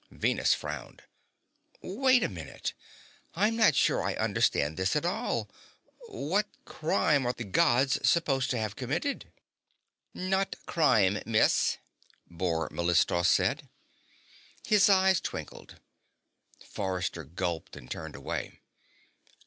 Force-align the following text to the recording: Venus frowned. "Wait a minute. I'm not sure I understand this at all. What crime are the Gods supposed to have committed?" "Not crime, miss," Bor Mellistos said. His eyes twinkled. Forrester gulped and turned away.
Venus 0.09 0.55
frowned. 0.55 1.03
"Wait 1.83 2.23
a 2.23 2.27
minute. 2.27 2.73
I'm 3.35 3.55
not 3.55 3.75
sure 3.75 4.01
I 4.01 4.15
understand 4.15 4.75
this 4.75 4.95
at 4.95 5.05
all. 5.05 5.47
What 6.09 6.47
crime 6.65 7.23
are 7.27 7.33
the 7.33 7.43
Gods 7.43 7.99
supposed 8.09 8.49
to 8.49 8.57
have 8.57 8.75
committed?" 8.75 9.31
"Not 10.11 10.55
crime, 10.65 11.21
miss," 11.27 11.77
Bor 12.27 12.67
Mellistos 12.71 13.27
said. 13.27 13.69
His 14.65 14.89
eyes 14.89 15.21
twinkled. 15.21 15.79
Forrester 16.67 17.23
gulped 17.23 17.75
and 17.75 17.91
turned 17.91 18.15
away. 18.15 18.59